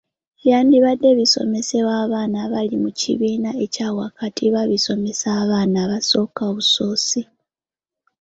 Ebyandibadde 0.37 1.07
bisomesebwa 1.19 1.93
abaana 2.05 2.35
abali 2.45 2.75
mu 2.83 2.89
kibiina 2.99 3.49
ekya 3.65 3.89
wakati 3.97 4.43
babisomesa 4.53 5.27
abaana 5.41 5.77
abasooka 5.85 6.41
obusoosi. 6.49 7.21